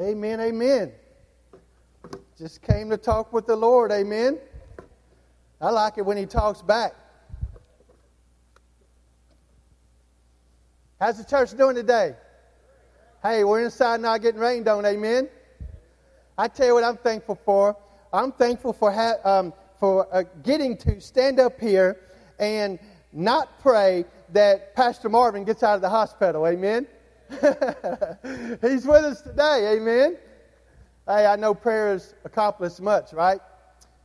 [0.00, 0.90] Amen, amen.
[2.38, 4.38] Just came to talk with the Lord, amen.
[5.60, 6.94] I like it when he talks back.
[10.98, 12.14] How's the church doing today?
[13.22, 15.28] Hey, we're inside now getting rained on, amen.
[16.38, 17.76] I tell you what I'm thankful for.
[18.14, 21.98] I'm thankful for, ha- um, for uh, getting to stand up here
[22.38, 22.78] and
[23.12, 26.86] not pray that Pastor Marvin gets out of the hospital, amen.
[28.60, 29.76] He's with us today.
[29.76, 30.18] Amen.
[31.06, 33.40] Hey, I know prayers accomplished much, right?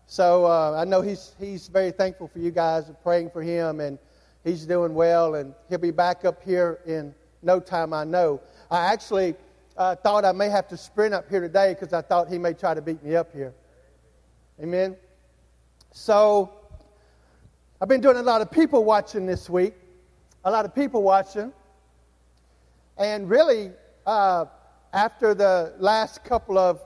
[0.05, 3.99] So uh, I know he's, he's very thankful for you guys praying for him, and
[4.45, 7.13] he's doing well, and he'll be back up here in
[7.44, 8.41] no time, I know.
[8.71, 9.35] I actually
[9.76, 12.54] uh, thought I may have to sprint up here today because I thought he may
[12.54, 13.54] try to beat me up here.
[14.62, 14.96] Amen.
[15.91, 16.54] So
[17.82, 19.73] I've been doing a lot of people watching this week,
[20.46, 21.52] a lot of people watching.
[22.97, 23.71] And really,
[24.05, 24.45] uh,
[24.91, 26.81] after the last couple of,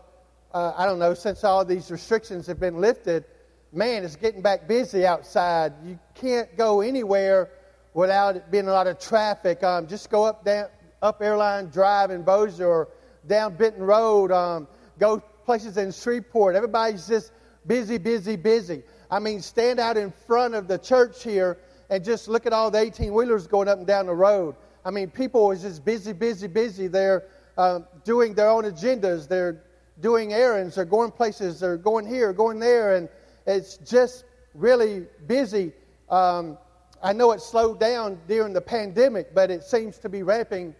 [0.54, 3.24] uh, I don't know, since all these restrictions have been lifted,
[3.72, 5.74] man, it's getting back busy outside.
[5.86, 7.50] You can't go anywhere
[7.94, 9.64] without it being a lot of traffic.
[9.64, 10.68] Um, just go up down,
[11.02, 12.90] up Airline Drive in Bossier or
[13.28, 14.34] down Benton Road.
[14.34, 14.68] Um,
[15.00, 16.56] go places in Shreveport.
[16.56, 17.32] Everybody's just
[17.66, 18.84] busy, busy, busy.
[19.10, 21.58] I mean, stand out in front of the church here
[21.90, 24.56] and just look at all the 18 wheelers going up and down the road.
[24.84, 26.88] I mean, people are just busy, busy, busy.
[26.88, 27.26] They're
[27.58, 29.28] uh, doing their own agendas.
[29.28, 29.62] They're
[30.00, 30.76] doing errands.
[30.76, 31.60] They're going places.
[31.60, 33.10] They're going here, going there, and
[33.46, 35.74] it's just really busy.
[36.10, 36.58] Um,
[37.04, 40.76] I know it slowed down during the pandemic, but it seems to be ramping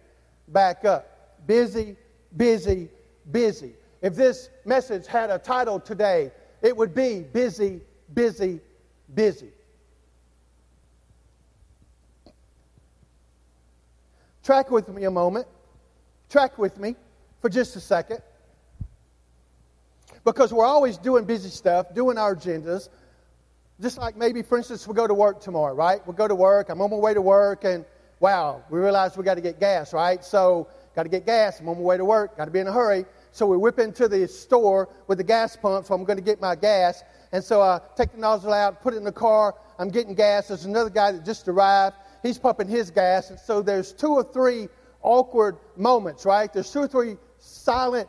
[0.48, 1.46] back up.
[1.46, 1.96] Busy,
[2.36, 2.88] busy,
[3.30, 3.72] busy.
[4.02, 7.80] If this message had a title today, it would be Busy,
[8.14, 8.60] Busy,
[9.14, 9.50] Busy.
[14.42, 15.46] Track with me a moment.
[16.28, 16.96] Track with me
[17.40, 18.20] for just a second.
[20.24, 22.88] Because we're always doing busy stuff, doing our agendas.
[23.80, 26.04] Just like maybe, for instance, we go to work tomorrow, right?
[26.06, 26.70] We'll go to work.
[26.70, 27.84] I'm on my way to work, and
[28.20, 30.24] wow, we realize we got to get gas, right?
[30.24, 31.60] So, got to get gas.
[31.60, 32.36] I'm on my way to work.
[32.36, 33.04] Got to be in a hurry.
[33.32, 36.40] So, we whip into the store with the gas pump, so I'm going to get
[36.40, 37.02] my gas.
[37.32, 39.54] And so, I take the nozzle out, put it in the car.
[39.78, 40.48] I'm getting gas.
[40.48, 43.30] There's another guy that just arrived he's pumping his gas.
[43.30, 44.68] And so there's two or three
[45.02, 46.52] awkward moments, right?
[46.52, 48.08] There's two or three silent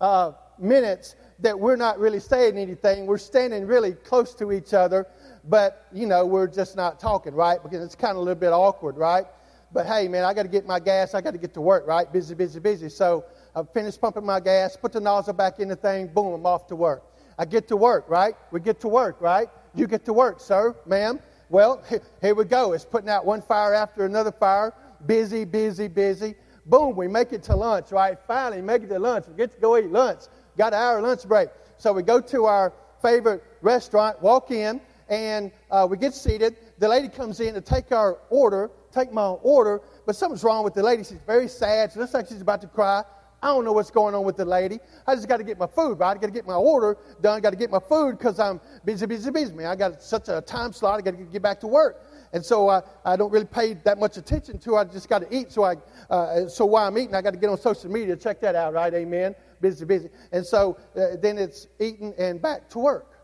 [0.00, 3.06] uh, minutes that we're not really saying anything.
[3.06, 5.06] We're standing really close to each other,
[5.44, 7.62] but, you know, we're just not talking, right?
[7.62, 9.26] Because it's kind of a little bit awkward, right?
[9.72, 11.14] But hey, man, I got to get my gas.
[11.14, 12.10] I got to get to work, right?
[12.12, 12.88] Busy, busy, busy.
[12.88, 16.46] So I finished pumping my gas, put the nozzle back in the thing, boom, I'm
[16.46, 17.04] off to work.
[17.38, 18.34] I get to work, right?
[18.50, 19.48] We get to work, right?
[19.74, 21.20] You get to work, sir, ma'am.
[21.50, 21.82] Well,
[22.20, 22.72] here we go.
[22.72, 24.74] It's putting out one fire after another fire.
[25.06, 26.34] Busy, busy, busy.
[26.66, 28.18] Boom, we make it to lunch, right?
[28.26, 29.26] Finally, make it to lunch.
[29.28, 30.20] We get to go eat lunch.
[30.56, 31.48] Got an hour lunch break.
[31.78, 36.56] So we go to our favorite restaurant, walk in, and uh, we get seated.
[36.78, 40.74] The lady comes in to take our order, take my order, but something's wrong with
[40.74, 41.04] the lady.
[41.04, 41.92] She's very sad.
[41.92, 43.04] She looks like she's about to cry.
[43.40, 44.80] I don't know what's going on with the lady.
[45.06, 46.10] I just got to get my food, right?
[46.10, 47.40] I got to get my order done.
[47.40, 49.54] Got to get my food because I'm busy, busy, busy.
[49.54, 50.98] Man, I got such a time slot.
[50.98, 52.04] I got to get back to work.
[52.32, 54.76] And so I, I don't really pay that much attention to.
[54.76, 55.52] I just got to eat.
[55.52, 55.76] So I,
[56.10, 58.16] uh, so while I'm eating, I got to get on social media.
[58.16, 58.92] Check that out, right?
[58.92, 59.36] Amen.
[59.60, 60.08] Busy, busy.
[60.32, 63.18] And so uh, then it's eating and back to work.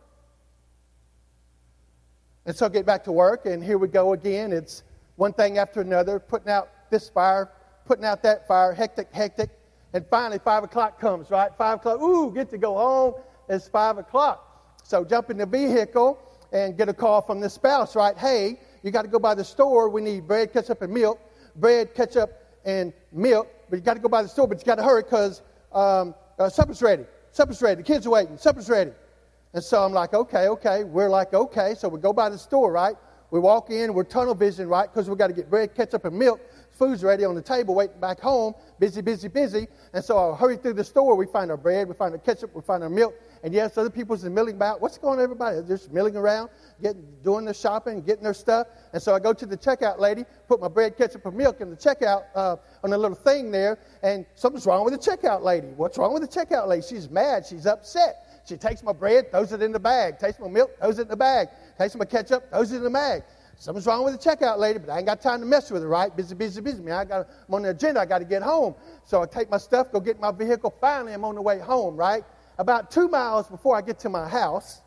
[2.46, 4.52] And so I get back to work, and here we go again.
[4.52, 4.82] It's
[5.16, 7.50] one thing after another, putting out this fire,
[7.86, 9.50] putting out that fire, hectic, hectic.
[9.94, 11.50] And finally, 5 o'clock comes, right?
[11.56, 13.14] 5 o'clock, ooh, get to go home.
[13.48, 14.76] It's 5 o'clock.
[14.82, 16.18] So jump in the vehicle
[16.52, 18.18] and get a call from the spouse, right?
[18.18, 19.88] Hey, you got to go by the store.
[19.88, 21.20] We need bread, ketchup, and milk.
[21.56, 22.32] Bread, ketchup,
[22.64, 23.48] and milk.
[23.70, 26.14] But you got to go by the store, but you got to hurry because um,
[26.40, 27.04] uh, supper's ready.
[27.30, 27.76] Supper's ready.
[27.76, 28.36] The kids are waiting.
[28.36, 28.90] Supper's ready.
[29.52, 30.82] And so I'm like, okay, okay.
[30.82, 31.76] We're like, okay.
[31.78, 32.96] So we go by the store, right?
[33.30, 33.94] We walk in.
[33.94, 34.92] We're tunnel vision, right?
[34.92, 36.40] Because we got to get bread, ketchup, and milk
[36.74, 39.68] food's ready on the table, waiting back home, busy, busy, busy.
[39.92, 41.14] And so I hurry through the store.
[41.14, 43.14] We find our bread, we find our ketchup, we find our milk.
[43.42, 44.80] And yes, other people's milling about.
[44.80, 45.56] What's going on, everybody?
[45.56, 46.48] They're just milling around,
[46.82, 48.66] getting, doing their shopping, getting their stuff.
[48.92, 51.70] And so I go to the checkout lady, put my bread, ketchup, and milk in
[51.70, 55.68] the checkout uh, on a little thing there, and something's wrong with the checkout lady.
[55.76, 56.82] What's wrong with the checkout lady?
[56.86, 57.44] She's mad.
[57.46, 58.42] She's upset.
[58.46, 60.18] She takes my bread, throws it in the bag.
[60.18, 61.48] Takes my milk, throws it in the bag.
[61.78, 63.22] Takes my ketchup, throws it in the bag.
[63.58, 65.88] Something's wrong with the checkout lady, but I ain't got time to mess with her,
[65.88, 66.14] right?
[66.14, 66.82] Busy, busy, busy.
[66.82, 68.00] Man, I got, I'm on the agenda.
[68.00, 68.74] I got to get home.
[69.04, 70.74] So I take my stuff, go get my vehicle.
[70.80, 72.24] Finally, I'm on the way home, right?
[72.58, 74.82] About two miles before I get to my house,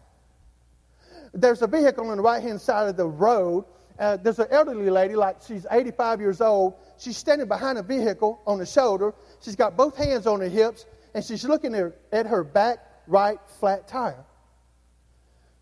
[1.34, 3.66] there's a vehicle on the right hand side of the road.
[4.00, 6.76] Uh, there's an elderly lady, like she's 85 years old.
[6.98, 9.14] She's standing behind a vehicle on the shoulder.
[9.42, 12.80] She's got both hands on her hips, and she's looking at her, at her back
[13.08, 14.24] right flat tire.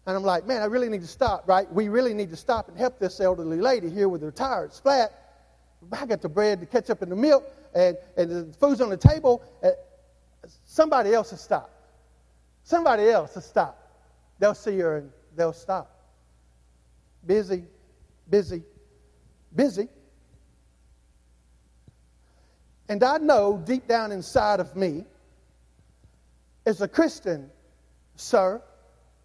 [0.06, 1.72] And I'm like, man, I really need to stop, right?
[1.72, 4.66] We really need to stop and help this elderly lady here with her tire.
[4.66, 5.12] It's flat.
[5.92, 7.44] I got the bread, the ketchup, and the milk,
[7.74, 9.44] and, and the food's on the table.
[10.66, 11.72] somebody else will stop.
[12.64, 13.82] Somebody else will stop.
[14.40, 15.92] They'll see her and they'll stop.
[17.26, 17.64] Busy,
[18.30, 18.64] busy,
[19.56, 19.88] busy.
[22.88, 25.06] And I know deep down inside of me,
[26.66, 27.50] as a Christian,
[28.16, 28.62] sir,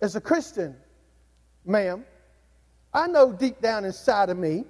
[0.00, 0.76] as a Christian,
[1.64, 2.05] ma'am,
[2.93, 4.64] I know deep down inside of me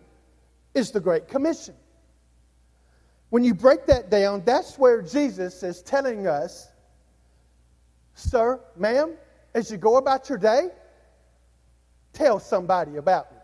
[0.74, 1.74] is the Great Commission.
[3.30, 6.68] When you break that down, that's where Jesus is telling us,
[8.14, 9.14] sir, ma'am,
[9.54, 10.68] as you go about your day,
[12.12, 13.38] tell somebody about me.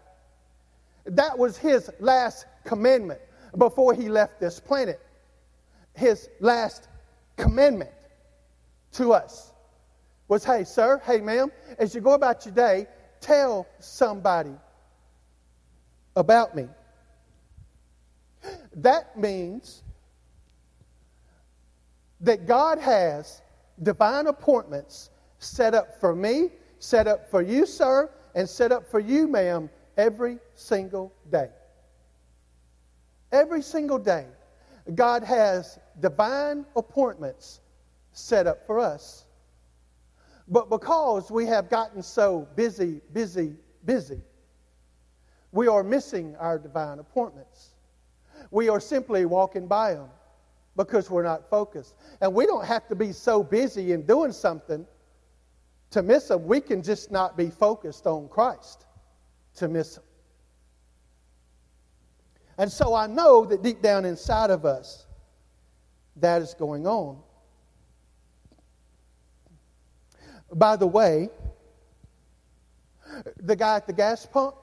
[1.07, 3.21] That was his last commandment
[3.57, 5.01] before he left this planet.
[5.95, 6.89] His last
[7.37, 7.93] commandment
[8.93, 9.53] to us
[10.29, 12.87] was hey, sir, hey, ma'am, as you go about your day,
[13.21, 14.55] tell somebody
[16.17, 16.69] about me.
[18.75, 19.83] That means
[22.21, 23.43] that God has
[23.83, 29.01] divine appointments set up for me, set up for you, sir, and set up for
[29.01, 31.51] you, ma'am, every single day.
[33.33, 34.27] Every single day,
[34.95, 37.61] God has divine appointments
[38.13, 39.26] set up for us.
[40.49, 43.55] But because we have gotten so busy, busy,
[43.85, 44.21] busy,
[45.53, 47.71] we are missing our divine appointments.
[48.51, 50.09] We are simply walking by them
[50.77, 51.95] because we're not focused.
[52.21, 54.87] And we don't have to be so busy in doing something
[55.91, 56.47] to miss them.
[56.47, 58.85] We can just not be focused on Christ
[59.57, 60.05] to miss them.
[62.59, 65.07] And so I know that deep down inside of us,
[66.17, 67.19] that is going on.
[70.53, 71.29] By the way,
[73.37, 74.55] the guy at the gas pump,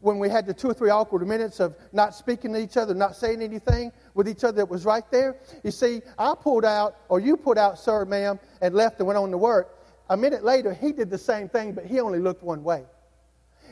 [0.00, 2.94] when we had the two or three awkward minutes of not speaking to each other,
[2.94, 6.96] not saying anything with each other that was right there, you see, I pulled out,
[7.08, 9.78] or you pulled out, sir, ma'am, and left and went on to work.
[10.10, 12.84] A minute later, he did the same thing, but he only looked one way.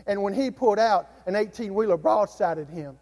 [0.06, 2.98] And when he pulled out, an 18 wheeler broadsided him.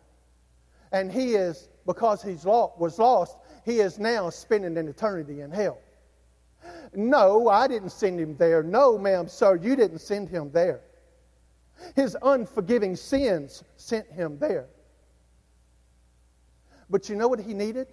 [0.92, 5.78] And he is, because he was lost, he is now spending an eternity in hell.
[6.94, 8.62] No, I didn't send him there.
[8.62, 10.80] No, ma'am, sir, you didn't send him there.
[11.94, 14.66] His unforgiving sins sent him there.
[16.90, 17.88] But you know what he needed?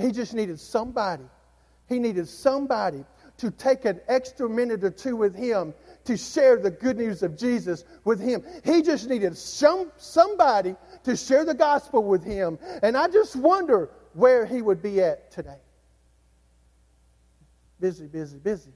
[0.00, 1.24] He just needed somebody.
[1.88, 3.04] He needed somebody
[3.38, 5.74] to take an extra minute or two with him
[6.04, 8.44] to share the good news of Jesus with him.
[8.64, 12.58] He just needed some, somebody to share the gospel with him.
[12.82, 15.58] And I just wonder where he would be at today.
[17.80, 18.72] Busy, busy, busy.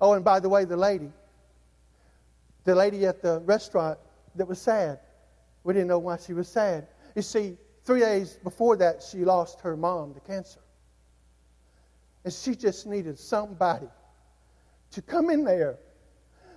[0.00, 1.10] Oh, and by the way, the lady,
[2.64, 3.98] the lady at the restaurant
[4.34, 5.00] that was sad,
[5.64, 6.86] we didn't know why she was sad.
[7.14, 10.60] You see, three days before that, she lost her mom to cancer.
[12.24, 13.88] And she just needed somebody
[14.90, 15.78] to come in there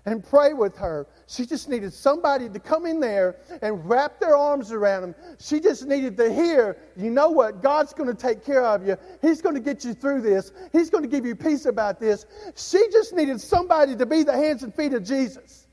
[0.05, 1.07] and pray with her.
[1.27, 5.15] She just needed somebody to come in there and wrap their arms around them.
[5.39, 7.61] She just needed to hear, you know what?
[7.61, 8.97] God's going to take care of you.
[9.21, 10.51] He's going to get you through this.
[10.71, 12.25] He's going to give you peace about this.
[12.55, 15.67] She just needed somebody to be the hands and feet of Jesus.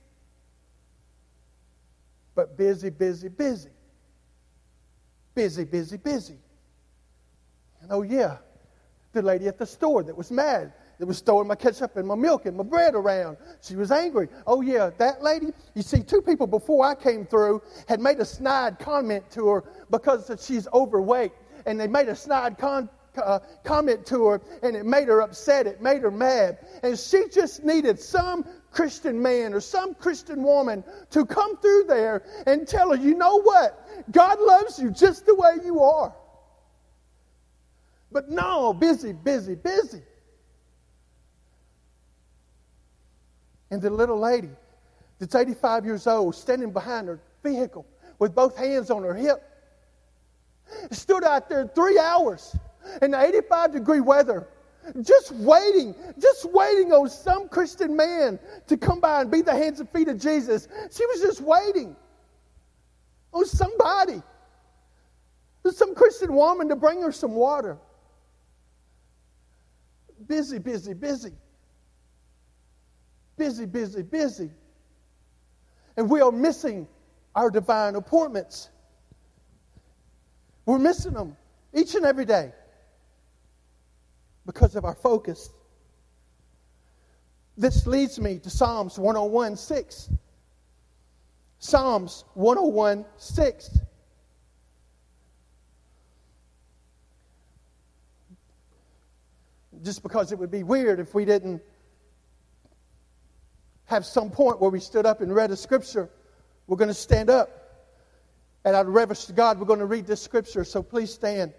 [2.35, 3.71] But busy, busy, busy.
[5.35, 6.39] Busy, busy, busy.
[7.81, 8.39] And oh, yeah,
[9.13, 12.15] the lady at the store that was mad that was throwing my ketchup and my
[12.15, 13.37] milk and my bread around.
[13.61, 14.29] She was angry.
[14.47, 15.49] Oh, yeah, that lady.
[15.75, 19.65] You see, two people before I came through had made a snide comment to her
[19.91, 21.33] because she's overweight.
[21.67, 25.67] And they made a snide con- uh, comment to her, and it made her upset.
[25.67, 26.59] It made her mad.
[26.83, 32.23] And she just needed some Christian man or some Christian woman to come through there
[32.47, 33.89] and tell her, you know what?
[34.11, 36.15] God loves you just the way you are.
[38.13, 40.03] But no, busy, busy, busy.
[43.71, 44.51] And the little lady
[45.19, 47.87] that's 85 years old, standing behind her vehicle
[48.19, 49.43] with both hands on her hip,
[50.91, 52.57] stood out there three hours
[53.03, 54.47] in 85 degree weather,
[55.03, 59.81] just waiting, just waiting on some Christian man to come by and be the hands
[59.81, 60.69] and feet of Jesus.
[60.91, 61.97] She was just waiting
[63.33, 64.23] on somebody,
[65.73, 67.79] some Christian woman to bring her some water.
[70.27, 71.33] Busy, busy, busy
[73.37, 74.51] busy, busy, busy.
[75.97, 76.87] And we are missing
[77.35, 78.71] our divine appointments.
[80.65, 81.37] We're missing them
[81.73, 82.53] each and every day.
[84.47, 85.51] because of our focus.
[87.59, 90.11] This leads me to Psalms 101 6.
[91.59, 93.79] Psalms 101 6.
[99.83, 101.63] Just because it would be weird if we didn't
[103.87, 106.11] have some point where we stood up and read a scripture,
[106.67, 107.51] we're going to stand up.
[108.65, 110.65] And of reverence God, we're going to read this scripture.
[110.65, 111.55] So please stand.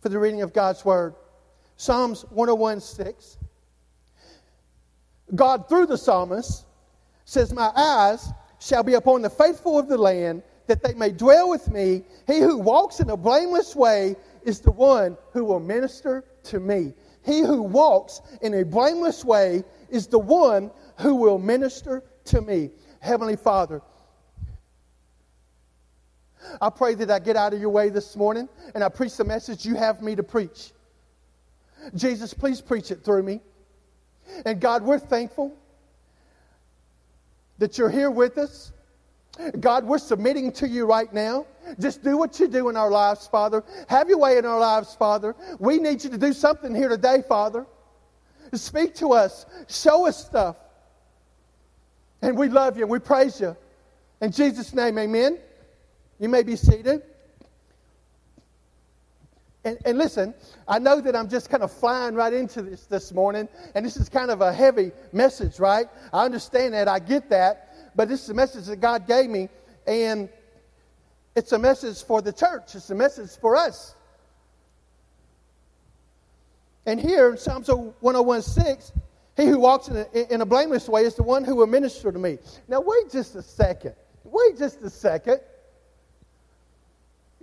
[0.00, 1.14] For the reading of God's word.
[1.76, 3.38] Psalms 101 6.
[5.34, 6.64] God, through the psalmist,
[7.24, 8.30] says, My eyes
[8.60, 12.02] shall be upon the faithful of the land, that they may dwell with me.
[12.26, 16.94] He who walks in a blameless way is the one who will minister to me.
[17.24, 22.70] He who walks in a blameless way is the one who will minister to me.
[23.00, 23.82] Heavenly Father,
[26.60, 29.24] I pray that I get out of your way this morning and I preach the
[29.24, 30.72] message you have me to preach.
[31.94, 33.40] Jesus, please preach it through me.
[34.44, 35.56] And God, we're thankful
[37.58, 38.72] that you're here with us.
[39.60, 41.46] God, we're submitting to you right now.
[41.78, 43.62] Just do what you do in our lives, Father.
[43.88, 45.34] Have your way in our lives, Father.
[45.58, 47.66] We need you to do something here today, Father.
[48.54, 50.56] Speak to us, show us stuff.
[52.22, 53.56] And we love you and we praise you.
[54.20, 55.38] In Jesus' name, amen.
[56.18, 57.02] You may be seated.
[59.64, 60.32] And, and, listen,
[60.68, 63.96] I know that I'm just kind of flying right into this this morning, and this
[63.96, 65.86] is kind of a heavy message, right?
[66.12, 67.65] I understand that, I get that,
[67.96, 69.48] but this is a message that God gave me,
[69.86, 70.28] and
[71.34, 73.94] it's a message for the church, it's a message for us.
[76.84, 78.92] And here in Psalms 101 6,
[79.36, 82.12] he who walks in a, in a blameless way is the one who will minister
[82.12, 82.38] to me.
[82.68, 83.94] Now, wait just a second.
[84.24, 85.40] Wait just a second.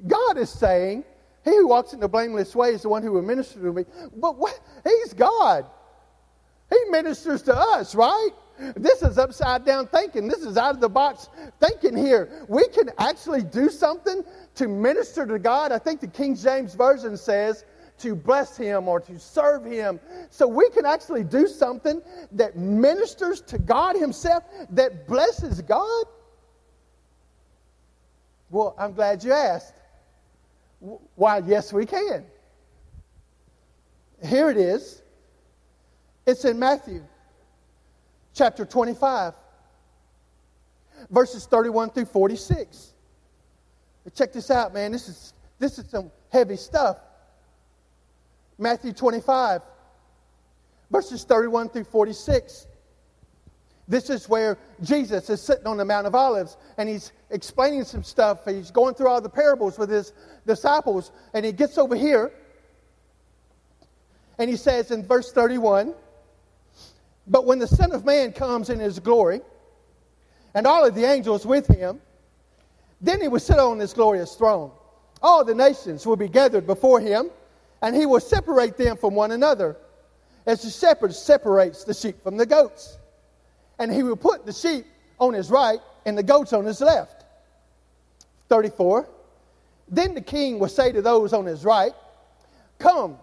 [0.07, 1.03] God is saying,
[1.43, 3.85] He who walks in a blameless way is the one who will minister to me.
[4.15, 4.59] But what?
[4.83, 5.65] He's God.
[6.69, 8.31] He ministers to us, right?
[8.75, 10.27] This is upside down thinking.
[10.27, 11.29] This is out of the box
[11.59, 12.45] thinking here.
[12.47, 14.23] We can actually do something
[14.55, 15.71] to minister to God.
[15.71, 17.65] I think the King James Version says
[17.99, 19.99] to bless Him or to serve Him.
[20.29, 22.01] So we can actually do something
[22.31, 26.05] that ministers to God Himself, that blesses God.
[28.49, 29.73] Well, I'm glad you asked.
[31.15, 32.25] Why, yes, we can.
[34.23, 35.01] Here it is.
[36.25, 37.03] It's in Matthew
[38.33, 39.33] chapter 25,
[41.09, 42.93] verses 31 through 46.
[44.15, 44.91] Check this out, man.
[44.91, 46.97] This is, this is some heavy stuff.
[48.57, 49.61] Matthew 25,
[50.91, 52.67] verses 31 through 46.
[53.87, 58.03] This is where Jesus is sitting on the Mount of Olives and he's explaining some
[58.03, 58.45] stuff.
[58.45, 60.13] He's going through all the parables with his
[60.47, 61.11] disciples.
[61.33, 62.31] And he gets over here
[64.37, 65.93] and he says in verse 31
[67.27, 69.41] but when the Son of Man comes in his glory,
[70.53, 71.99] and all of the angels with him,
[73.01, 74.71] then he will sit on his glorious throne.
[75.21, 77.29] All the nations will be gathered before him,
[77.81, 79.77] and he will separate them from one another,
[80.45, 82.97] as the shepherd separates the sheep from the goats.
[83.79, 84.85] And he will put the sheep
[85.19, 87.25] on his right and the goats on his left.
[88.49, 89.07] 34.
[89.87, 91.93] Then the king will say to those on his right,
[92.79, 93.17] Come,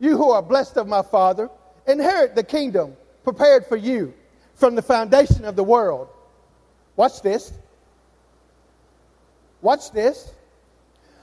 [0.00, 1.48] you who are blessed of my Father,
[1.86, 4.14] inherit the kingdom prepared for you
[4.54, 6.08] from the foundation of the world.
[6.96, 7.52] Watch this.
[9.62, 10.32] Watch this.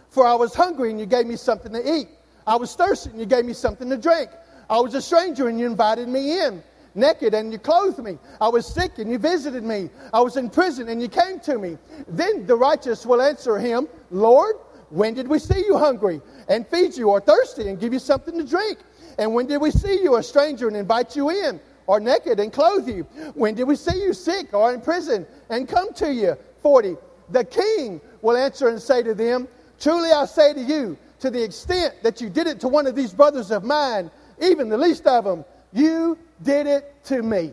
[0.10, 2.10] For I was hungry and you gave me something to eat.
[2.46, 4.30] I was thirsty and you gave me something to drink.
[4.70, 6.62] I was a stranger and you invited me in.
[6.94, 8.18] Naked and you clothed me.
[8.42, 9.90] I was sick and you visited me.
[10.12, 11.78] I was in prison and you came to me.
[12.10, 14.56] Then the righteous will answer him, Lord,
[14.90, 18.38] when did we see you hungry and feed you or thirsty and give you something
[18.38, 18.80] to drink?
[19.18, 21.62] And when did we see you a stranger and invite you in?
[21.92, 23.04] Or naked and clothe you?
[23.36, 26.38] When did we see you sick or in prison and come to you?
[26.62, 26.96] 40.
[27.32, 29.46] The king will answer and say to them,
[29.78, 32.96] Truly I say to you, to the extent that you did it to one of
[32.96, 34.10] these brothers of mine,
[34.42, 35.44] even the least of them,
[35.74, 37.52] you did it to me.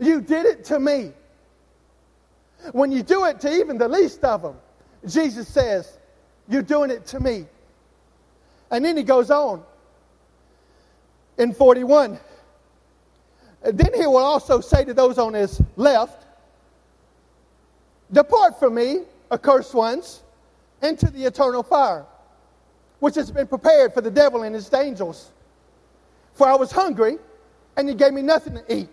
[0.00, 1.12] You did it to me.
[2.72, 4.56] When you do it to even the least of them,
[5.06, 6.00] Jesus says,
[6.48, 7.46] You're doing it to me.
[8.72, 9.62] And then he goes on
[11.38, 12.18] in 41
[13.62, 16.26] then he will also say to those on his left,
[18.12, 20.22] Depart from me, accursed ones,
[20.82, 22.04] into the eternal fire,
[22.98, 25.30] which has been prepared for the devil and his angels.
[26.32, 27.18] For I was hungry,
[27.76, 28.88] and you gave me nothing to eat.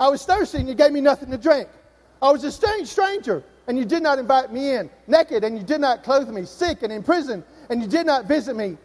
[0.00, 1.68] I was thirsty, and you gave me nothing to drink.
[2.20, 5.64] I was a strange stranger, and you did not invite me in, naked, and you
[5.64, 8.78] did not clothe me, sick and in prison, and you did not visit me.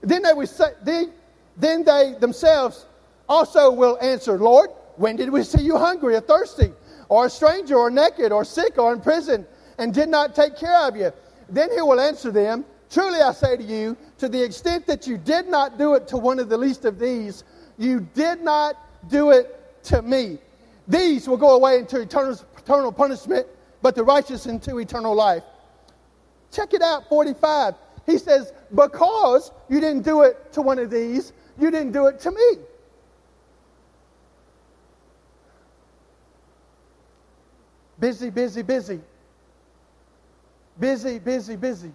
[0.00, 2.86] Then they, will say, then they themselves
[3.28, 6.72] also will answer, Lord, when did we see you hungry or thirsty,
[7.08, 9.46] or a stranger, or naked, or sick, or in prison,
[9.78, 11.12] and did not take care of you?
[11.48, 15.18] Then he will answer them, Truly I say to you, to the extent that you
[15.18, 17.44] did not do it to one of the least of these,
[17.76, 18.76] you did not
[19.08, 20.38] do it to me.
[20.86, 23.46] These will go away into eternal, eternal punishment,
[23.82, 25.44] but the righteous into eternal life.
[26.50, 27.74] Check it out, 45.
[28.06, 32.18] He says, Because you didn't do it to one of these, you didn't do it
[32.20, 32.62] to me.
[37.98, 39.00] Busy, busy, busy.
[40.78, 41.92] Busy, busy, busy.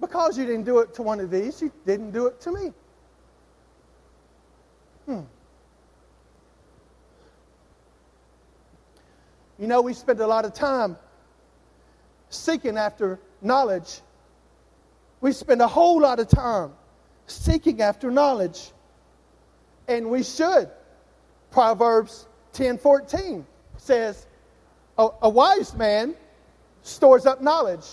[0.00, 2.72] Because you didn't do it to one of these, you didn't do it to me.
[5.06, 5.20] Hmm.
[9.58, 10.96] You know, we spend a lot of time
[12.30, 14.00] seeking after knowledge.
[15.20, 16.72] We spend a whole lot of time
[17.26, 18.70] seeking after knowledge.
[19.86, 20.70] And we should.
[21.50, 23.44] Proverbs 10:14
[23.76, 24.26] says,
[24.98, 26.14] a, a wise man
[26.82, 27.86] stores up knowledge.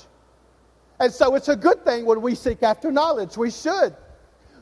[0.99, 3.37] And so it's a good thing when we seek after knowledge.
[3.37, 3.95] We should.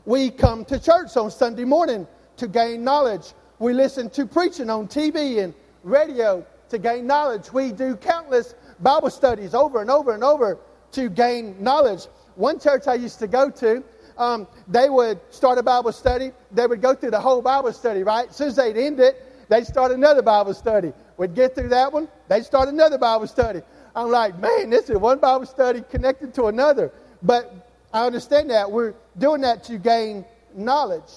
[0.06, 3.34] We come to church on Sunday morning to gain knowledge.
[3.60, 7.52] We listen to preaching on TV and radio to gain knowledge.
[7.54, 10.60] We do countless Bible studies over and over and over
[10.92, 12.08] to gain knowledge.
[12.36, 13.84] One church I used to go to,
[14.18, 16.32] um, they would start a Bible study.
[16.52, 18.30] They would go through the whole Bible study, right?
[18.30, 20.94] As soon as they'd end it, they'd start another Bible study.
[21.18, 23.62] We'd get through that one, they'd start another Bible study.
[23.96, 26.92] I'm like, man, this is one Bible study connected to another.
[27.24, 27.54] But
[27.94, 28.70] I understand that.
[28.70, 31.12] We're doing that to gain knowledge.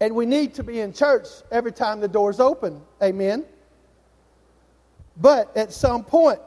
[0.00, 2.82] And we need to be in church every time the doors open.
[3.02, 3.44] Amen.
[5.16, 6.40] But at some point,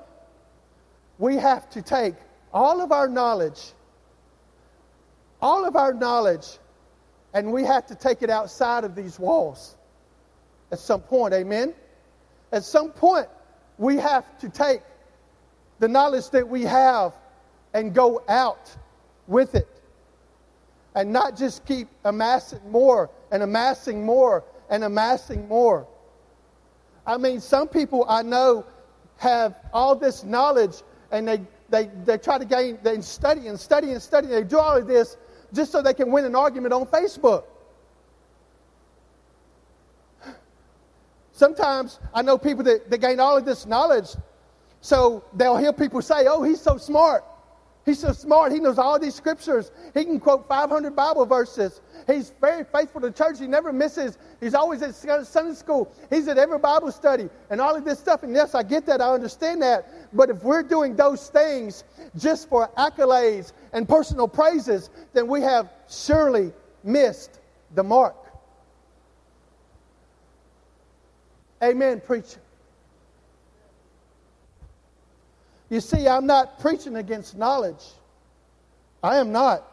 [1.20, 2.16] we have to take
[2.54, 3.74] all of our knowledge,
[5.42, 6.58] all of our knowledge,
[7.34, 9.76] and we have to take it outside of these walls
[10.72, 11.34] at some point.
[11.34, 11.74] Amen?
[12.52, 13.28] At some point,
[13.78, 14.82] we have to take
[15.80, 17.14] the knowledge that we have
[17.74, 18.76] and go out
[19.28, 19.68] with it.
[20.96, 25.88] And not just keep amassing more and amassing more and amassing more.
[27.06, 28.66] I mean, some people I know
[29.18, 33.92] have all this knowledge and they, they, they try to gain, they study and study
[33.92, 34.28] and study.
[34.28, 35.18] They do all of this
[35.54, 37.44] just so they can win an argument on Facebook.
[41.32, 44.10] Sometimes I know people that, that gain all of this knowledge,
[44.82, 47.24] so they'll hear people say, Oh, he's so smart.
[47.88, 48.52] He's so smart.
[48.52, 49.72] He knows all these scriptures.
[49.94, 51.80] He can quote 500 Bible verses.
[52.06, 53.40] He's very faithful to church.
[53.40, 54.18] He never misses.
[54.42, 55.90] He's always at Sunday school.
[56.10, 58.24] He's at every Bible study and all of this stuff.
[58.24, 59.00] And yes, I get that.
[59.00, 59.88] I understand that.
[60.14, 61.86] But if we're doing those things
[62.18, 66.52] just for accolades and personal praises, then we have surely
[66.84, 67.40] missed
[67.74, 68.18] the mark.
[71.64, 72.42] Amen, preacher.
[75.70, 77.84] You see, I'm not preaching against knowledge.
[79.04, 79.64] I am not.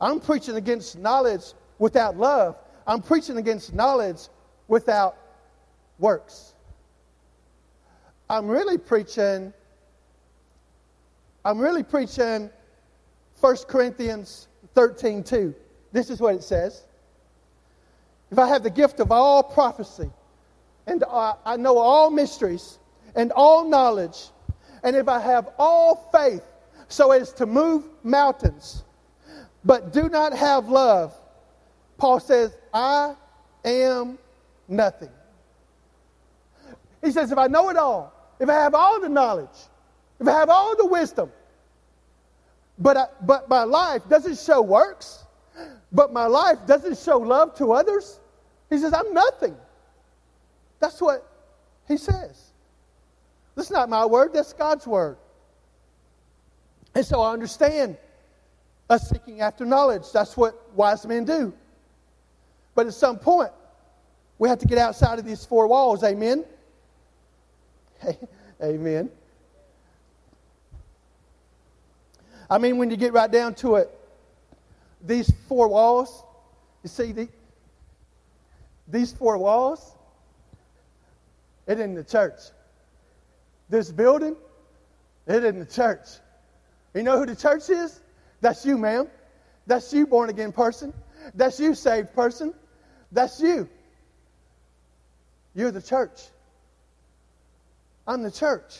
[0.00, 2.56] I'm preaching against knowledge without love.
[2.86, 4.28] I'm preaching against knowledge
[4.68, 5.16] without
[5.98, 6.54] works.
[8.28, 9.52] I'm really preaching
[11.46, 12.48] I'm really preaching
[13.40, 15.54] 1 Corinthians 13 2.
[15.92, 16.84] This is what it says.
[18.30, 20.10] If I have the gift of all prophecy
[20.86, 22.78] and I know all mysteries
[23.14, 24.30] and all knowledge,
[24.84, 26.42] and if I have all faith
[26.88, 28.84] so as to move mountains,
[29.64, 31.14] but do not have love,
[31.96, 33.14] Paul says, I
[33.64, 34.18] am
[34.68, 35.08] nothing.
[37.02, 39.56] He says, if I know it all, if I have all the knowledge,
[40.20, 41.32] if I have all the wisdom,
[42.78, 45.24] but, I, but my life doesn't show works,
[45.92, 48.20] but my life doesn't show love to others,
[48.68, 49.56] he says, I'm nothing.
[50.78, 51.26] That's what
[51.88, 52.53] he says.
[53.54, 55.16] That's not my word, that's God's word.
[56.94, 57.96] And so I understand
[58.88, 60.12] us seeking after knowledge.
[60.12, 61.52] That's what wise men do.
[62.74, 63.50] But at some point,
[64.38, 66.02] we have to get outside of these four walls.
[66.04, 66.44] Amen?
[68.62, 69.10] Amen.
[72.50, 73.90] I mean, when you get right down to it,
[75.02, 76.22] these four walls,
[76.82, 77.28] you see, the,
[78.88, 79.94] these four walls,
[81.66, 82.40] it in the church.
[83.68, 84.36] This building,
[85.26, 86.06] it isn't the church.
[86.94, 88.00] You know who the church is?
[88.40, 89.08] That's you, ma'am.
[89.66, 90.92] That's you, born again person.
[91.34, 92.54] That's you, saved person.
[93.10, 93.68] That's you.
[95.54, 96.20] You're the church.
[98.06, 98.78] I'm the church.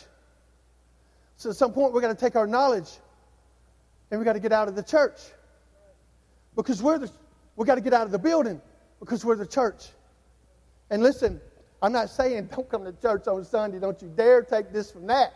[1.37, 2.89] So at some point, we're going to take our knowledge
[4.11, 5.19] and we got to get out of the church
[6.55, 7.11] because we're the,
[7.55, 8.61] we got to get out of the building
[8.99, 9.87] because we're the church.
[10.89, 11.41] And listen,
[11.85, 13.77] I'm not saying don't come to church on Sunday.
[13.77, 15.33] Don't you dare take this from that.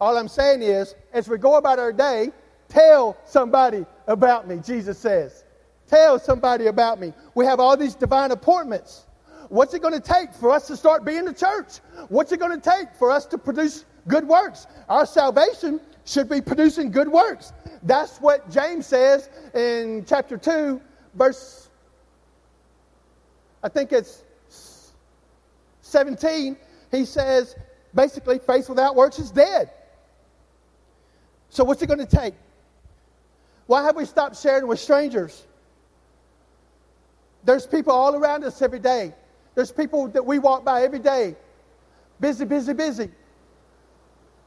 [0.00, 2.30] All I'm saying is, as we go about our day,
[2.70, 5.44] tell somebody about me, Jesus says.
[5.88, 7.12] Tell somebody about me.
[7.34, 9.04] We have all these divine appointments.
[9.50, 11.80] What's it going to take for us to start being the church?
[12.08, 14.66] What's it going to take for us to produce good works?
[14.88, 17.52] Our salvation should be producing good works.
[17.82, 20.80] That's what James says in chapter 2,
[21.12, 21.68] verse,
[23.62, 24.24] I think it's
[25.92, 26.56] 17.
[26.90, 27.54] He says,
[27.94, 29.70] basically, faith without works is dead.
[31.50, 32.34] So, what's it going to take?
[33.66, 35.46] Why have we stopped sharing with strangers?
[37.44, 39.14] There's people all around us every day.
[39.54, 41.36] There's people that we walk by every day.
[42.20, 43.10] Busy, busy, busy.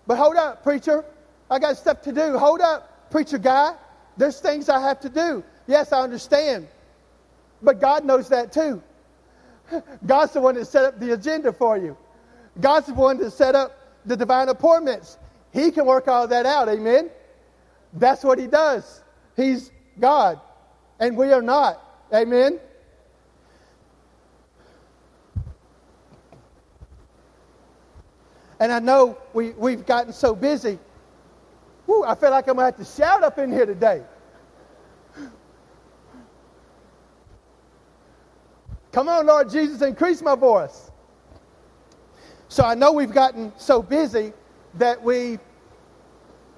[0.08, 1.06] But hold up, preacher.
[1.50, 2.38] I got stuff to do.
[2.38, 3.76] Hold up, preacher guy.
[4.18, 5.44] There's things I have to do.
[5.68, 6.68] Yes, I understand.
[7.62, 8.82] But God knows that too.
[10.06, 11.98] God's the one that set up the agenda for you.
[12.60, 15.18] God's the one that set up the divine appointments.
[15.52, 16.70] He can work all that out.
[16.70, 17.10] Amen.
[17.94, 19.02] That's what He does.
[19.36, 20.40] He's God,
[21.00, 21.82] and we are not.
[22.14, 22.60] Amen.
[28.60, 30.80] And I know we, we've gotten so busy.
[31.86, 34.02] Whew, I feel like I'm going to have to shout up in here today.
[38.96, 40.90] Come on, Lord Jesus, increase my voice.
[42.48, 44.32] So I know we've gotten so busy
[44.76, 45.38] that we,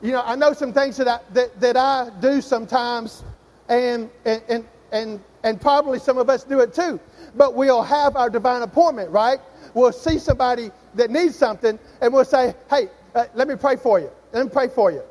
[0.04, 3.24] you know, I know some things that I, that, that I do sometimes,
[3.70, 7.00] and, and, and, and, and probably some of us do it too.
[7.36, 9.40] But we'll have our divine appointment, right?
[9.74, 14.00] We'll see somebody that needs something, and we'll say, hey, uh, let me pray for
[14.00, 14.12] you.
[14.32, 15.02] Let me pray for you.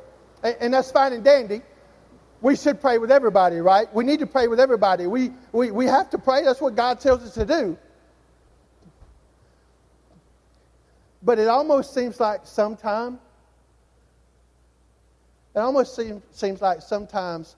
[0.43, 1.61] And, and, that's fine and dandy.
[2.41, 3.91] We should pray with everybody, right?
[3.93, 5.07] We need to pray with everybody.
[5.07, 6.43] We, we, we have to pray.
[6.43, 7.77] That's what God tells us to do.
[11.23, 13.17] But it almost seems like sometimes,
[15.55, 17.55] it almost seems, seems like sometimes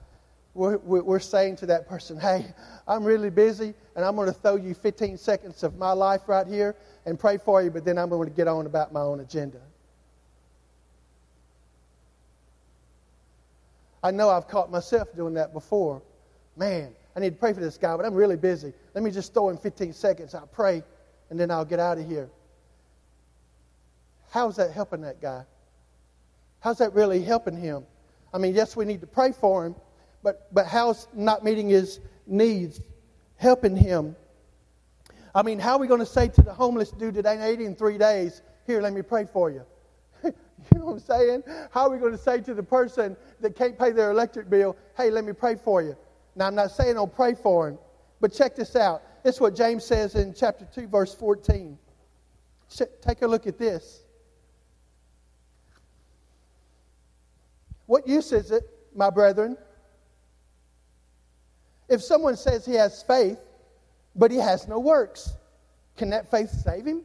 [0.54, 2.46] we're, we're saying to that person, hey,
[2.88, 6.46] I'm really busy and I'm going to throw you 15 seconds of my life right
[6.46, 6.74] here
[7.06, 9.60] and pray for you, but then I'm going to get on about my own agenda.
[14.02, 16.02] I know I've caught myself doing that before.
[16.56, 18.72] Man, I need to pray for this guy, but I'm really busy.
[18.94, 20.34] Let me just throw in 15 seconds.
[20.34, 20.82] I'll pray,
[21.28, 22.30] and then I'll get out of here.
[24.30, 25.44] How's that helping that guy?
[26.60, 27.84] How's that really helping him?
[28.32, 29.74] I mean, yes, we need to pray for him,
[30.22, 32.80] but, but how's not meeting his needs
[33.36, 34.14] helping him?
[35.34, 37.60] I mean, how are we going to say to the homeless dude that ain't ate
[37.60, 39.64] in three days, here, let me pray for you?
[40.72, 41.42] You know what I'm saying?
[41.70, 44.76] How are we going to say to the person that can't pay their electric bill,
[44.96, 45.96] hey, let me pray for you?
[46.36, 47.78] Now, I'm not saying I'll pray for him,
[48.20, 49.02] but check this out.
[49.22, 51.78] This is what James says in chapter 2, verse 14.
[53.02, 54.04] Take a look at this.
[57.86, 58.62] What use is it,
[58.94, 59.56] my brethren,
[61.88, 63.38] if someone says he has faith,
[64.14, 65.32] but he has no works,
[65.96, 67.02] can that faith save him?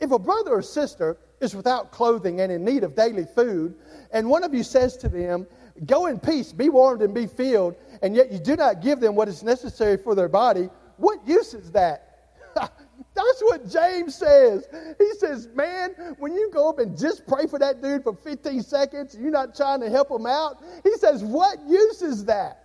[0.00, 3.74] If a brother or sister is without clothing and in need of daily food,
[4.12, 5.46] and one of you says to them,
[5.86, 9.14] Go in peace, be warmed and be filled, and yet you do not give them
[9.14, 12.30] what is necessary for their body, what use is that?
[12.56, 14.66] That's what James says.
[14.98, 18.62] He says, Man, when you go up and just pray for that dude for 15
[18.62, 20.62] seconds, you're not trying to help him out.
[20.82, 22.64] He says, What use is that?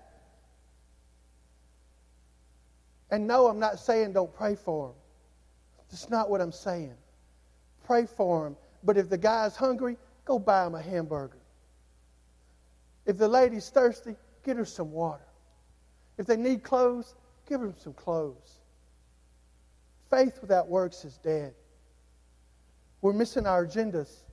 [3.12, 4.96] And no, I'm not saying don't pray for him.
[5.92, 6.96] That's not what I'm saying.
[7.84, 8.56] Pray for him.
[8.84, 11.38] But if the guy's hungry, go buy him a hamburger.
[13.06, 15.26] If the lady's thirsty, get her some water.
[16.18, 17.16] If they need clothes,
[17.48, 18.60] give them some clothes.
[20.10, 21.54] Faith without works is dead.
[23.02, 24.24] We're missing our agendas.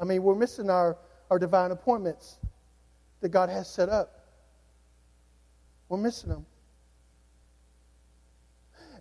[0.00, 0.96] I mean, we're missing our,
[1.30, 2.38] our divine appointments
[3.20, 4.26] that God has set up.
[5.88, 6.46] We're missing them.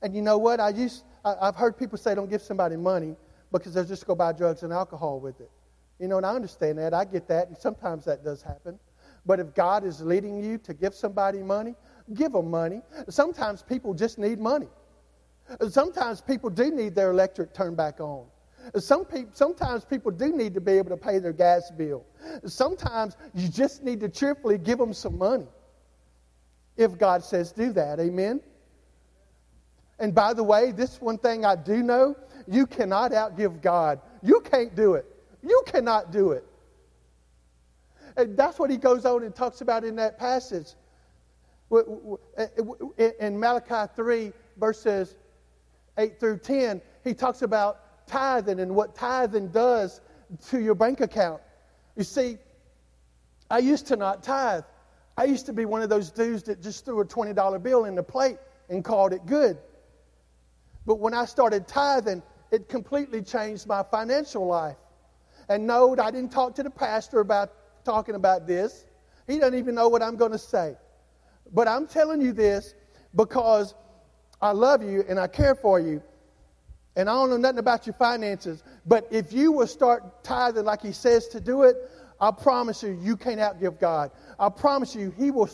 [0.02, 0.60] And you know what?
[0.60, 3.16] I used, I, I've heard people say don't give somebody money
[3.60, 5.52] because they'll just go buy drugs and alcohol with it.
[6.00, 6.94] You know, and I understand that.
[6.94, 7.48] I get that.
[7.48, 8.80] And sometimes that does happen.
[9.26, 11.76] But if God is leading you to give somebody money,
[12.14, 12.82] give them money.
[13.10, 14.68] Sometimes people just need money.
[15.70, 18.26] Sometimes people do need their electric turned back on.
[18.78, 22.06] Some people, sometimes people do need to be able to pay their gas bill.
[22.46, 25.48] Sometimes you just need to cheerfully give them some money.
[26.78, 28.00] if God says do that.
[28.00, 28.42] Amen?
[30.00, 32.16] And by the way, this one thing I do know
[32.48, 34.00] you cannot outgive God.
[34.22, 35.06] You can't do it.
[35.42, 36.46] You cannot do it.
[38.18, 40.74] And that's what he goes on and talks about in that passage.
[41.72, 45.16] In Malachi 3, verses
[45.98, 50.02] 8 through 10, he talks about tithing and what tithing does
[50.50, 51.42] to your bank account.
[51.96, 52.38] You see,
[53.50, 54.64] I used to not tithe.
[55.18, 57.96] I used to be one of those dudes that just threw a $20 bill in
[57.96, 58.38] the plate
[58.70, 59.58] and called it good.
[60.86, 64.78] But when I started tithing, it completely changed my financial life.
[65.50, 67.52] And no, I didn't talk to the pastor about
[67.84, 68.86] talking about this.
[69.28, 70.76] He doesn't even know what I'm going to say.
[71.54, 72.74] But I'm telling you this
[73.16, 73.76] because
[74.42, 76.02] I love you and I care for you.
[76.96, 78.64] And I don't know nothing about your finances.
[78.86, 81.76] But if you will start tithing like he says to do it,
[82.20, 84.12] I promise you, you can't outgive God.
[84.40, 85.50] I promise you, he will,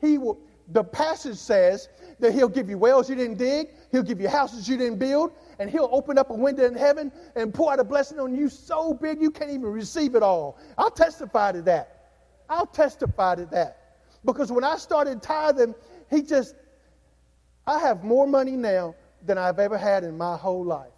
[0.00, 0.38] he will,
[0.72, 1.88] the passage says
[2.20, 5.32] that he'll give you wells you didn't dig, he'll give you houses you didn't build,
[5.58, 8.48] and he'll open up a window in heaven and pour out a blessing on you
[8.48, 10.58] so big you can't even receive it all.
[10.78, 12.08] I'll testify to that.
[12.48, 13.76] I'll testify to that.
[14.24, 15.74] Because when I started tithing,
[16.10, 16.54] he just,
[17.66, 20.90] I have more money now than I've ever had in my whole life.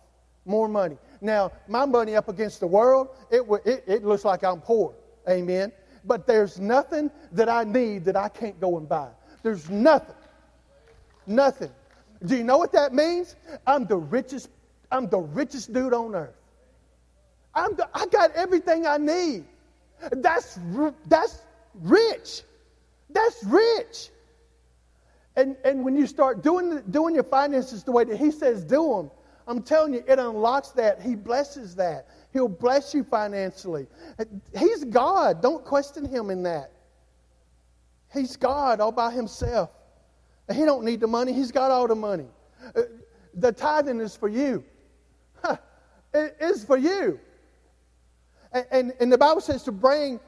[0.45, 0.99] More money.
[1.21, 4.95] Now, my money up against the world, it, it, it looks like I'm poor.
[5.29, 5.71] Amen.
[6.05, 9.11] But there's nothing that I need that I can't go and buy.
[9.43, 10.15] There's nothing.
[11.27, 11.71] Nothing.
[12.25, 13.37] Do you know what that means?
[13.67, 14.49] I'm the richest,
[14.91, 16.35] I'm the richest dude on earth.
[17.55, 19.45] I'm the, I got everything I need.
[20.11, 20.59] That's,
[21.07, 21.43] that's
[21.75, 22.43] rich.
[23.11, 24.11] That's rich.
[25.37, 28.97] And, and when you start doing, doing your finances the way that he says do
[28.97, 29.11] them,
[29.47, 31.03] I'm telling you, it unlocks that.
[31.03, 32.07] He blesses that.
[32.33, 33.87] He'll bless you financially.
[34.57, 35.43] He's God.
[35.43, 36.71] Don't question him in that.
[38.13, 39.71] He's God all by himself.
[40.53, 41.33] He don't need the money.
[41.33, 42.27] He's got all the money.
[42.75, 42.83] Uh,
[43.35, 44.65] the tithing is for you.
[46.15, 47.19] It is for you.
[48.53, 50.21] And, and, and the Bible says to bring,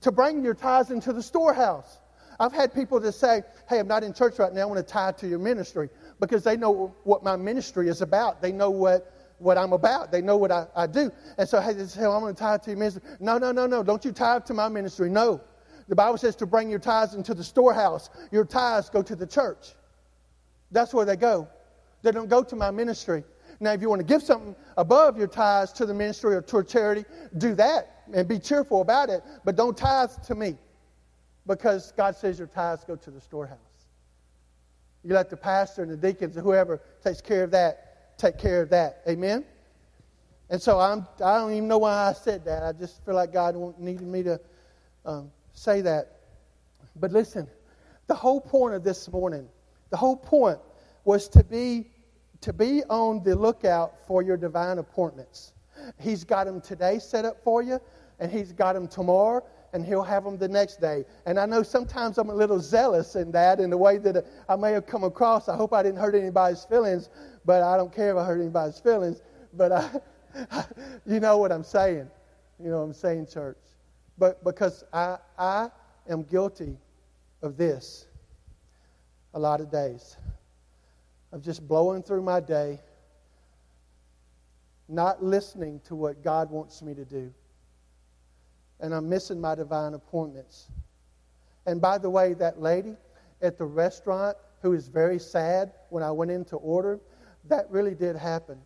[0.00, 2.00] to bring your tithes into the storehouse.
[2.38, 4.62] I've had people that say, hey, I'm not in church right now.
[4.62, 5.88] I want to tithe to your ministry
[6.20, 8.42] because they know what my ministry is about.
[8.42, 10.10] They know what, what I'm about.
[10.12, 11.10] They know what I, I do.
[11.38, 13.02] And so, hey, they say, I'm going to tithe to your ministry.
[13.20, 13.82] No, no, no, no.
[13.82, 15.08] Don't you tithe to my ministry.
[15.08, 15.40] No.
[15.88, 18.10] The Bible says to bring your tithes into the storehouse.
[18.32, 19.74] Your tithes go to the church.
[20.72, 21.48] That's where they go.
[22.02, 23.24] They don't go to my ministry.
[23.60, 26.58] Now, if you want to give something above your tithes to the ministry or to
[26.58, 27.04] a charity,
[27.38, 29.22] do that and be cheerful about it.
[29.44, 30.56] But don't tithe to me
[31.46, 33.58] because God says your tithes go to the storehouse.
[35.04, 38.62] You let the pastor and the deacons or whoever takes care of that take care
[38.62, 39.02] of that.
[39.08, 39.44] Amen?
[40.48, 42.62] And so I'm, I don't even know why I said that.
[42.62, 44.40] I just feel like God needed me to
[45.04, 46.12] um, say that.
[46.96, 47.48] But listen,
[48.06, 49.48] the whole point of this morning,
[49.90, 50.58] the whole point
[51.04, 51.86] was to be
[52.42, 55.52] to be on the lookout for your divine appointments.
[55.98, 57.80] He's got them today set up for you,
[58.20, 59.42] and he's got them tomorrow,
[59.72, 61.04] and he'll have them the next day.
[61.24, 64.56] And I know sometimes I'm a little zealous in that, in the way that I
[64.56, 65.48] may have come across.
[65.48, 67.08] I hope I didn't hurt anybody's feelings,
[67.44, 69.22] but I don't care if I hurt anybody's feelings.
[69.54, 69.90] But I,
[71.06, 72.08] you know what I'm saying.
[72.62, 73.58] You know what I'm saying, church.
[74.18, 75.70] But because I, I
[76.08, 76.76] am guilty
[77.42, 78.06] of this
[79.34, 80.16] a lot of days,
[81.32, 82.80] of just blowing through my day,
[84.88, 87.32] not listening to what God wants me to do.
[88.80, 90.68] And I'm missing my divine appointments.
[91.66, 92.96] And by the way, that lady
[93.42, 97.00] at the restaurant who is very sad when I went in to order,
[97.48, 98.58] that really did happen.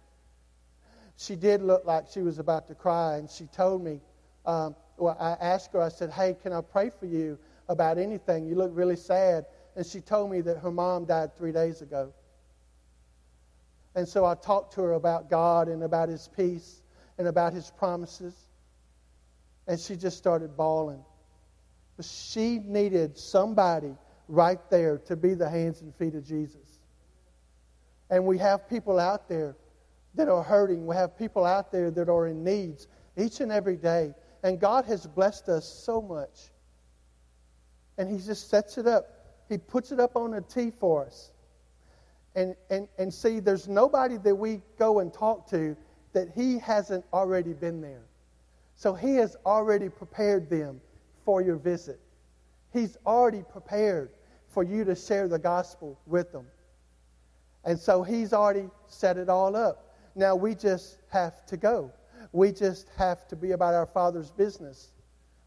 [1.16, 4.00] She did look like she was about to cry, and she told me,
[4.46, 8.46] um, well, I asked her, I said, Hey, can I pray for you about anything?
[8.46, 9.46] You look really sad.
[9.76, 12.12] And she told me that her mom died three days ago.
[13.94, 16.82] And so I talked to her about God and about His peace
[17.18, 18.34] and about His promises.
[19.66, 21.04] And she just started bawling.
[21.96, 23.94] But she needed somebody
[24.28, 26.78] right there to be the hands and feet of Jesus.
[28.10, 29.56] And we have people out there
[30.14, 30.86] that are hurting.
[30.86, 34.14] We have people out there that are in needs each and every day.
[34.42, 36.50] And God has blessed us so much.
[37.98, 39.06] And He just sets it up.
[39.48, 41.32] He puts it up on a tee for us.
[42.34, 45.76] And, and, and see, there's nobody that we go and talk to
[46.12, 48.02] that He hasn't already been there.
[48.76, 50.80] So He has already prepared them
[51.24, 52.00] for your visit.
[52.72, 54.10] He's already prepared
[54.48, 56.46] for you to share the gospel with them.
[57.64, 59.94] And so He's already set it all up.
[60.14, 61.92] Now we just have to go.
[62.32, 64.92] We just have to be about our Father's business.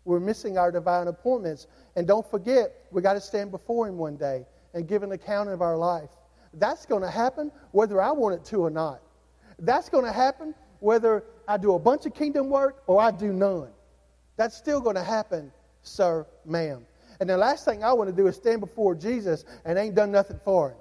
[0.06, 1.67] We're missing our divine appointments.
[1.96, 5.50] And don't forget, we got to stand before Him one day and give an account
[5.50, 6.10] of our life.
[6.56, 9.02] That's going to happen whether I want it to or not.
[9.60, 13.32] That's going to happen whether I do a bunch of kingdom work or I do
[13.32, 13.69] none.
[14.36, 15.52] That's still going to happen,
[15.84, 16.86] sir, ma'am.
[17.19, 20.12] And the last thing I want to do is stand before Jesus and ain't done
[20.12, 20.78] nothing for him.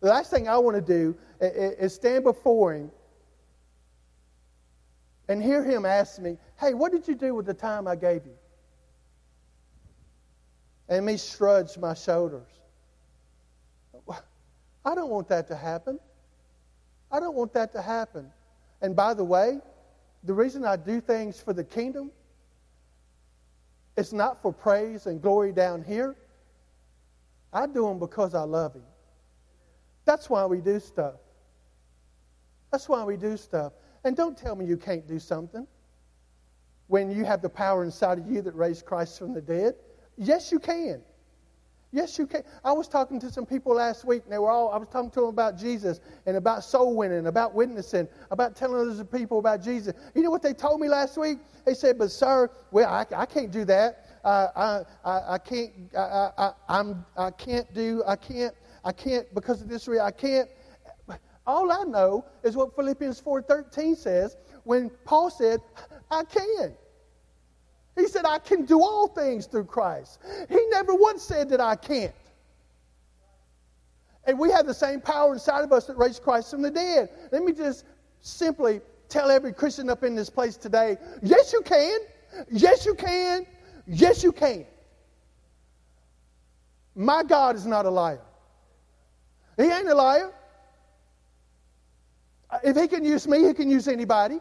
[0.00, 2.90] The last thing I want to do is stand before him
[5.30, 8.26] and hear him ask me, Hey, what did you do with the time I gave
[8.26, 8.36] you?
[10.88, 12.48] And me shrug my shoulders.
[14.84, 16.00] I don't want that to happen.
[17.12, 18.28] I don't want that to happen.
[18.82, 19.60] And by the way,
[20.24, 22.10] the reason I do things for the kingdom,
[23.96, 26.16] it's not for praise and glory down here.
[27.52, 28.82] I do them because I love Him.
[30.06, 31.14] That's why we do stuff.
[32.72, 33.74] That's why we do stuff.
[34.04, 35.66] And don't tell me you can't do something
[36.86, 39.74] when you have the power inside of you that raised Christ from the dead.
[40.16, 41.02] Yes, you can.
[41.92, 42.44] Yes, you can.
[42.64, 45.10] I was talking to some people last week, and they were all, I was talking
[45.10, 49.62] to them about Jesus and about soul winning, about witnessing, about telling other people about
[49.62, 49.94] Jesus.
[50.14, 51.38] You know what they told me last week?
[51.64, 54.06] They said, But, sir, well, I, I can't do that.
[54.24, 59.32] Uh, I, I, I can't, I, I, I'm, I can't do, I can't, I can't,
[59.34, 60.48] because of this reason, I can't.
[61.50, 65.60] All I know is what Philippians 4.13 says when Paul said,
[66.08, 66.74] I can.
[67.96, 70.20] He said, I can do all things through Christ.
[70.48, 72.14] He never once said that I can't.
[74.26, 77.10] And we have the same power inside of us that raised Christ from the dead.
[77.32, 77.84] Let me just
[78.20, 81.98] simply tell every Christian up in this place today yes, you can.
[82.48, 83.44] Yes, you can.
[83.88, 84.66] Yes, you can.
[86.94, 88.20] My God is not a liar.
[89.56, 90.32] He ain't a liar.
[92.64, 94.40] If he can use me, he can use anybody.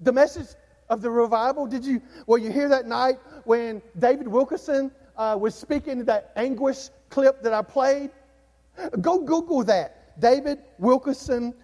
[0.00, 0.48] The message
[0.90, 5.54] of the revival, did you, well, you hear that night when David Wilkerson uh, was
[5.54, 8.10] speaking that anguish clip that I played?
[9.00, 10.20] Go Google that.
[10.20, 11.54] David Wilkerson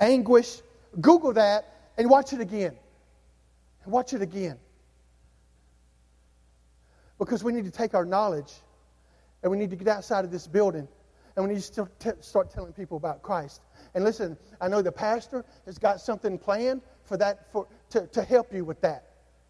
[0.00, 0.62] anguish.
[1.00, 2.76] Google that and watch it again.
[3.84, 4.58] Watch it again.
[7.18, 8.52] Because we need to take our knowledge
[9.42, 10.88] and we need to get outside of this building
[11.36, 11.88] and we need to
[12.20, 13.60] start telling people about Christ.
[13.94, 18.22] And listen, I know the pastor has got something planned for that, for, to, to
[18.22, 19.04] help you with that,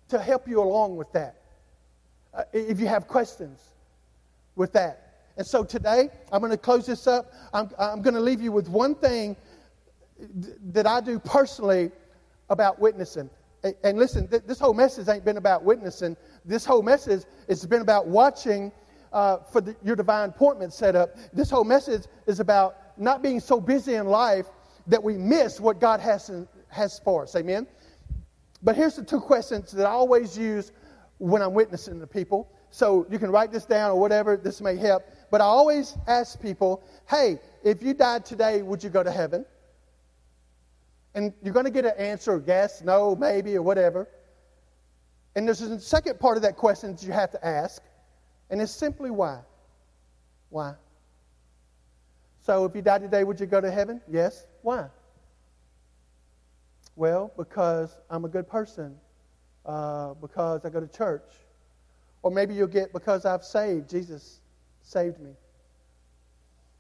[0.09, 1.37] to help you along with that.
[2.35, 3.61] Uh, if you have questions
[4.57, 5.03] with that.
[5.37, 7.33] And so today, I'm going to close this up.
[7.53, 9.37] I'm, I'm going to leave you with one thing
[10.73, 11.91] that I do personally
[12.49, 13.31] about witnessing.
[13.83, 16.17] And listen, this whole message ain't been about witnessing.
[16.45, 18.73] This whole message has been about watching
[19.17, 21.17] uh, for the, your divine appointment set up.
[21.33, 24.45] This whole message is about not being so busy in life
[24.87, 27.35] that we miss what God has, in, has for us.
[27.35, 27.67] Amen?
[28.63, 30.71] But here's the two questions that I always use
[31.17, 32.53] when I'm witnessing to people.
[32.69, 35.03] So you can write this down or whatever, this may help.
[35.31, 39.47] But I always ask people, hey, if you died today, would you go to heaven?
[41.15, 44.09] And you're going to get an answer yes, no, maybe, or whatever.
[45.37, 47.81] And there's a second part of that question that you have to ask,
[48.51, 49.41] and it's simply why.
[50.51, 50.75] Why?
[52.43, 54.01] So if you died today, would you go to heaven?
[54.09, 54.47] Yes.
[54.63, 54.87] Why?
[56.95, 58.97] Well, because I'm a good person,
[59.67, 61.31] uh, because I go to church.
[62.23, 63.91] Or maybe you'll get because I've saved.
[63.91, 64.41] Jesus
[64.83, 65.31] saved me.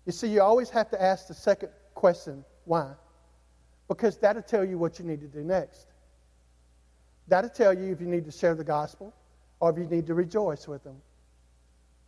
[0.06, 2.92] You see, you always have to ask the second question why?
[3.88, 5.86] Because that'll tell you what you need to do next.
[7.28, 9.12] That'll tell you if you need to share the gospel
[9.60, 10.96] or if you need to rejoice with them.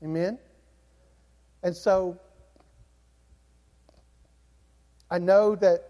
[0.02, 0.38] Amen?
[1.62, 2.18] And so,
[5.10, 5.84] I know that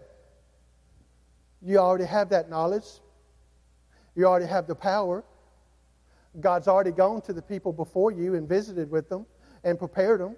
[1.61, 2.85] you already have that knowledge.
[4.15, 5.23] You already have the power.
[6.39, 9.25] God's already gone to the people before you and visited with them
[9.63, 10.35] and prepared them.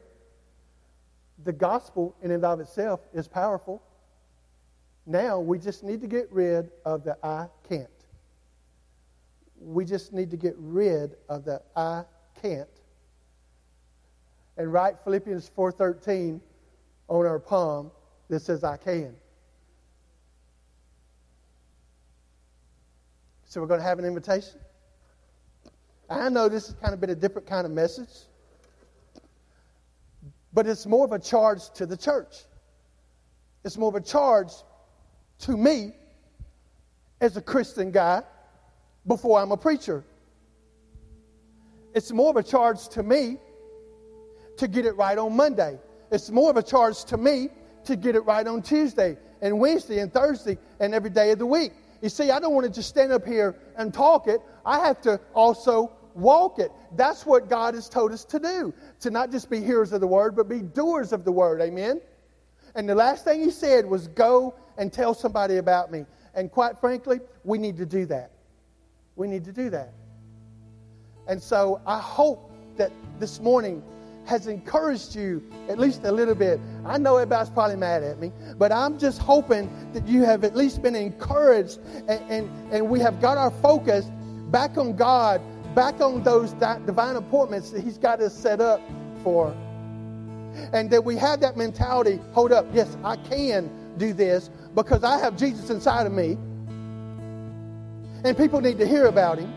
[1.44, 3.82] The gospel, in and of itself, is powerful.
[5.06, 7.88] Now we just need to get rid of the I can't.
[9.60, 12.04] We just need to get rid of the I
[12.42, 12.81] can't
[14.62, 16.40] and write Philippians 4:13
[17.08, 17.90] on our palm
[18.30, 19.16] that says I can.
[23.46, 24.60] So we're going to have an invitation.
[26.08, 28.28] I know this has kind of been a different kind of message,
[30.54, 32.44] but it's more of a charge to the church.
[33.64, 34.52] It's more of a charge
[35.40, 35.92] to me
[37.20, 38.22] as a Christian guy
[39.08, 40.04] before I'm a preacher.
[41.96, 43.40] It's more of a charge to me
[44.62, 45.80] to get it right on Monday.
[46.12, 47.50] It's more of a charge to me
[47.86, 51.48] to get it right on Tuesday and Wednesday and Thursday and every day of the
[51.48, 51.74] week.
[52.04, 54.40] You see, I don't want to just stand up here and talk it.
[54.64, 56.72] I have to also walk it.
[56.96, 58.72] That's what God has told us to do.
[59.00, 61.60] To not just be hearers of the word, but be doers of the word.
[61.60, 62.00] Amen?
[62.76, 66.06] And the last thing he said was, Go and tell somebody about me.
[66.36, 68.32] And quite frankly, we need to do that.
[69.16, 69.92] We need to do that.
[71.28, 73.82] And so I hope that this morning
[74.26, 76.60] has encouraged you at least a little bit.
[76.86, 80.56] I know everybody's probably mad at me, but I'm just hoping that you have at
[80.56, 84.06] least been encouraged and, and, and we have got our focus
[84.50, 85.42] back on God,
[85.76, 88.82] back on those divine appointments that He's got us set up
[89.24, 89.56] for.
[90.74, 95.18] And that we have that mentality hold up, yes, I can do this because I
[95.20, 96.38] have Jesus inside of me.
[98.24, 99.52] And people need to hear about Him.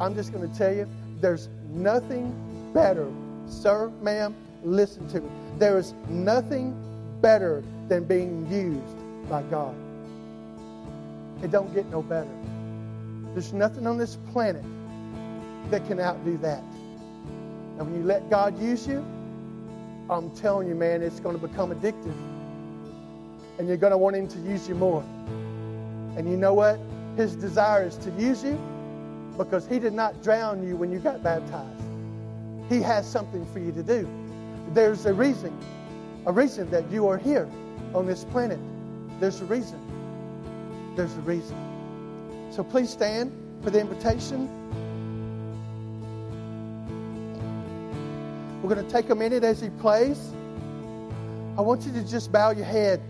[0.00, 0.88] I'm just going to tell you
[1.22, 2.34] there's nothing
[2.74, 3.08] better,
[3.46, 5.30] sir, ma'am, listen to me.
[5.56, 6.76] There is nothing
[7.22, 9.74] better than being used by God.
[11.42, 12.28] It don't get no better.
[13.32, 14.64] There's nothing on this planet
[15.70, 16.62] that can outdo that.
[17.78, 19.04] And when you let God use you,
[20.10, 22.16] I'm telling you, man, it's going to become addictive.
[23.58, 25.04] And you're going to want Him to use you more.
[26.16, 26.80] And you know what?
[27.16, 28.58] His desire is to use you
[29.44, 31.82] because He did not drown you when you got baptized.
[32.68, 34.08] He has something for you to do.
[34.72, 35.56] There's a reason,
[36.26, 37.48] a reason that you are here
[37.94, 38.58] on this planet.
[39.20, 39.78] There's a reason.
[40.96, 41.56] There's a reason.
[42.50, 43.32] So please stand
[43.62, 44.48] for the invitation.
[48.62, 50.32] We're going to take a minute as he plays.
[51.58, 53.00] I want you to just bow your head.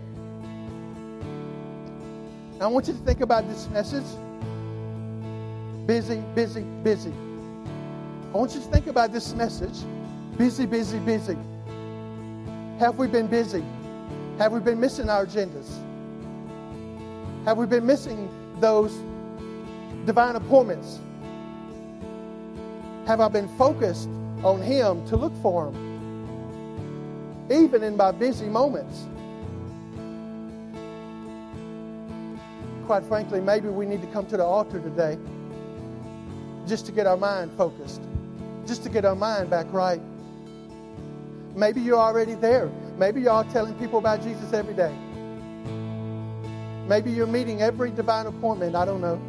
[2.59, 4.05] I want you to think about this message
[5.85, 7.13] busy, busy, busy.
[8.33, 9.83] I want you to think about this message
[10.37, 11.37] busy, busy, busy.
[12.79, 13.63] Have we been busy?
[14.39, 15.69] Have we been missing our agendas?
[17.45, 18.29] Have we been missing
[18.59, 18.91] those
[20.05, 20.99] divine appointments?
[23.05, 24.09] Have I been focused
[24.43, 27.51] on Him to look for Him?
[27.51, 29.05] Even in my busy moments.
[32.87, 35.17] Quite frankly, maybe we need to come to the altar today
[36.67, 38.01] just to get our mind focused,
[38.65, 40.01] just to get our mind back right.
[41.55, 42.69] Maybe you're already there.
[42.97, 44.93] Maybe you're telling people about Jesus every day.
[46.87, 48.75] Maybe you're meeting every divine appointment.
[48.75, 49.21] I don't know.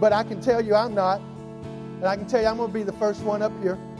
[0.00, 1.20] But I can tell you I'm not.
[1.20, 3.78] And I can tell you I'm going to be the first one up here